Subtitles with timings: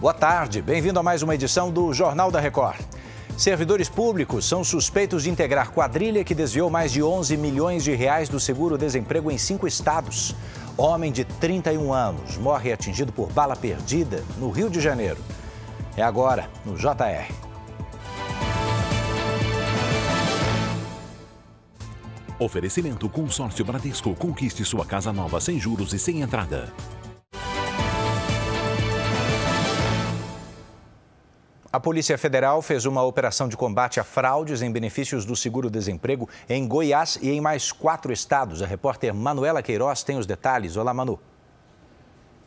[0.00, 2.78] Boa tarde, bem-vindo a mais uma edição do Jornal da Record.
[3.36, 8.28] Servidores públicos são suspeitos de integrar quadrilha que desviou mais de 11 milhões de reais
[8.28, 10.36] do seguro-desemprego em cinco estados.
[10.76, 15.18] Homem de 31 anos morre atingido por bala perdida no Rio de Janeiro.
[15.96, 17.34] É agora, no JR.
[22.38, 24.14] Oferecimento Consórcio Bradesco.
[24.14, 26.72] Conquiste sua casa nova sem juros e sem entrada.
[31.78, 36.66] A Polícia Federal fez uma operação de combate a fraudes em benefícios do seguro-desemprego em
[36.66, 38.60] Goiás e em mais quatro estados.
[38.62, 40.76] A repórter Manuela Queiroz tem os detalhes.
[40.76, 41.20] Olá, Manu.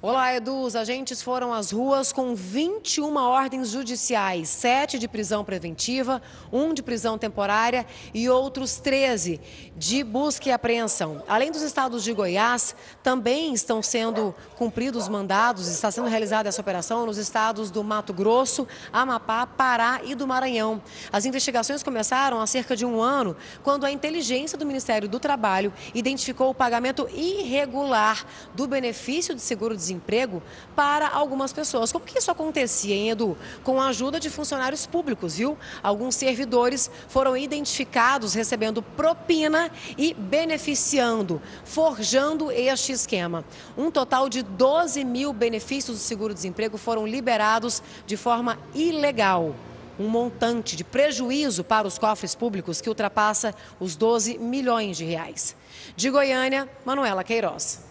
[0.04, 0.62] Olá, Edu.
[0.62, 6.20] Os agentes foram às ruas com 21 ordens judiciais, sete de prisão preventiva,
[6.52, 9.40] um de prisão temporária e outros 13
[9.78, 11.24] de busca e apreensão.
[11.28, 17.06] Além dos estados de Goiás, também estão sendo cumpridos mandados, está sendo realizada essa operação
[17.06, 20.82] nos estados do Mato Grosso, Amapá, Pará e do Maranhão.
[21.14, 25.72] As investigações começaram há cerca de um ano, quando a inteligência do Ministério do Trabalho
[25.94, 30.42] identificou o pagamento irregular do benefício de seguro-desemprego desemprego
[30.76, 31.92] para algumas pessoas.
[31.92, 33.38] Como que isso acontecia, hein, Edu?
[33.64, 35.58] Com a ajuda de funcionários públicos, viu?
[35.84, 43.44] Alguns servidores foram identificados recebendo propina e beneficiando, forjando este esquema.
[43.78, 49.54] Um total de 12 mil benefícios do seguro-desemprego foram liberados de forma ilegal
[50.00, 55.56] um montante de prejuízo para os cofres públicos que ultrapassa os 12 milhões de reais.
[55.96, 57.91] De Goiânia, Manuela Queiroz.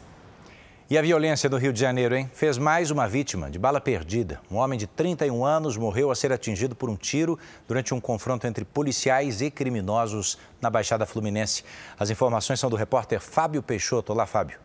[0.92, 2.28] E a violência do Rio de Janeiro, hein?
[2.34, 4.40] Fez mais uma vítima de bala perdida.
[4.50, 7.38] Um homem de 31 anos morreu a ser atingido por um tiro
[7.68, 11.62] durante um confronto entre policiais e criminosos na Baixada Fluminense.
[11.96, 14.12] As informações são do repórter Fábio Peixoto.
[14.12, 14.58] Olá, Fábio.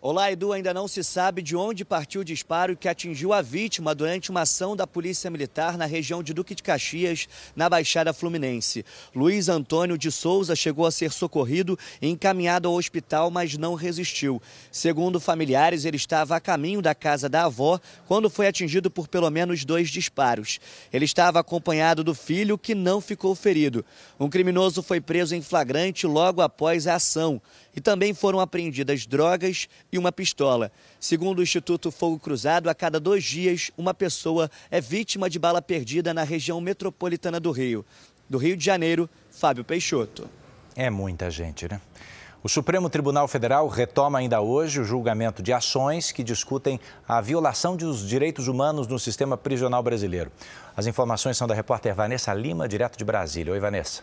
[0.00, 0.52] Olá, Edu.
[0.52, 4.42] Ainda não se sabe de onde partiu o disparo que atingiu a vítima durante uma
[4.42, 8.84] ação da Polícia Militar na região de Duque de Caxias, na Baixada Fluminense.
[9.12, 14.40] Luiz Antônio de Souza chegou a ser socorrido e encaminhado ao hospital, mas não resistiu.
[14.70, 19.28] Segundo familiares, ele estava a caminho da casa da avó quando foi atingido por pelo
[19.30, 20.60] menos dois disparos.
[20.92, 23.84] Ele estava acompanhado do filho, que não ficou ferido.
[24.18, 27.42] Um criminoso foi preso em flagrante logo após a ação.
[27.74, 30.70] E também foram apreendidas drogas e uma pistola.
[31.00, 35.62] Segundo o Instituto Fogo Cruzado, a cada dois dias, uma pessoa é vítima de bala
[35.62, 37.84] perdida na região metropolitana do Rio.
[38.28, 40.28] Do Rio de Janeiro, Fábio Peixoto.
[40.76, 41.80] É muita gente, né?
[42.40, 47.76] O Supremo Tribunal Federal retoma ainda hoje o julgamento de ações que discutem a violação
[47.76, 50.30] dos direitos humanos no sistema prisional brasileiro.
[50.76, 53.52] As informações são da repórter Vanessa Lima, direto de Brasília.
[53.52, 54.02] Oi, Vanessa.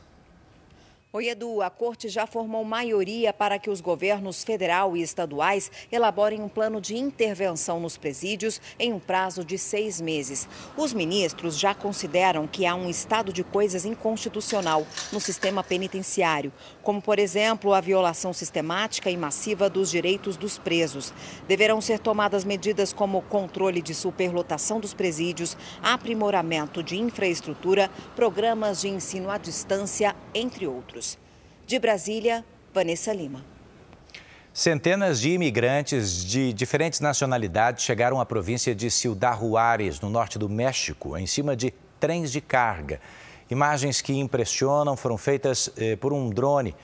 [1.16, 1.62] Oi, Edu.
[1.62, 6.82] A corte já formou maioria para que os governos federal e estaduais elaborem um plano
[6.82, 10.46] de intervenção nos presídios em um prazo de seis meses.
[10.76, 16.52] Os ministros já consideram que há um estado de coisas inconstitucional no sistema penitenciário,
[16.84, 21.14] como, por exemplo, a violação sistemática e massiva dos direitos dos presos.
[21.48, 28.90] Deverão ser tomadas medidas como controle de superlotação dos presídios, aprimoramento de infraestrutura, programas de
[28.90, 31.05] ensino à distância, entre outros.
[31.68, 33.44] De Brasília, Vanessa Lima.
[34.54, 40.48] Centenas de imigrantes de diferentes nacionalidades chegaram à província de Ciudad Juárez, no norte do
[40.48, 43.02] México, em cima de trens de carga.
[43.50, 46.76] Imagens que impressionam foram feitas eh, por um drone.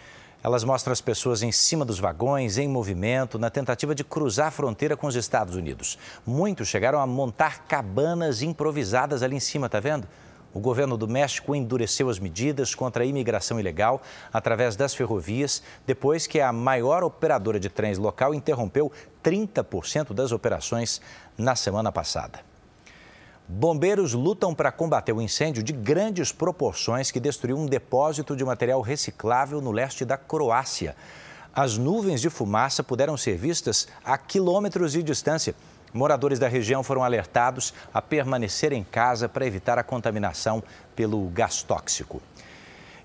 [0.43, 4.51] Elas mostram as pessoas em cima dos vagões, em movimento, na tentativa de cruzar a
[4.51, 5.95] fronteira com os Estados Unidos.
[6.25, 10.07] Muitos chegaram a montar cabanas improvisadas ali em cima, tá vendo?
[10.53, 14.01] O governo do México endureceu as medidas contra a imigração ilegal
[14.33, 18.91] através das ferrovias, depois que a maior operadora de trens local interrompeu
[19.23, 20.99] 30% das operações
[21.37, 22.41] na semana passada.
[23.47, 28.81] Bombeiros lutam para combater o incêndio de grandes proporções que destruiu um depósito de material
[28.81, 30.95] reciclável no leste da Croácia.
[31.53, 35.53] As nuvens de fumaça puderam ser vistas a quilômetros de distância
[35.93, 40.63] Moradores da região foram alertados a permanecer em casa para evitar a contaminação
[40.95, 42.21] pelo gás tóxico.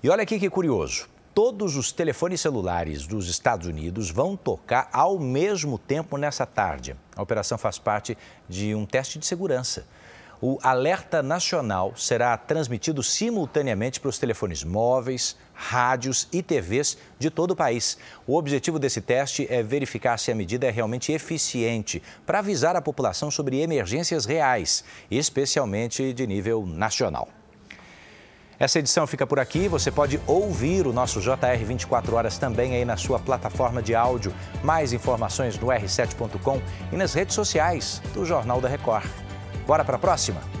[0.01, 5.19] E olha aqui que curioso: todos os telefones celulares dos Estados Unidos vão tocar ao
[5.19, 6.95] mesmo tempo nessa tarde.
[7.15, 8.17] A operação faz parte
[8.47, 9.85] de um teste de segurança
[10.41, 17.51] o alerta nacional será transmitido simultaneamente para os telefones móveis, rádios e TVs de todo
[17.51, 17.97] o país.
[18.27, 22.81] O objetivo desse teste é verificar se a medida é realmente eficiente para avisar a
[22.81, 27.29] população sobre emergências reais, especialmente de nível nacional.
[28.59, 29.67] Essa edição fica por aqui.
[29.67, 34.33] Você pode ouvir o nosso JR 24 horas também aí na sua plataforma de áudio.
[34.63, 36.59] Mais informações no r7.com
[36.91, 39.26] e nas redes sociais do Jornal da Record.
[39.67, 40.56] Bora para a próxima?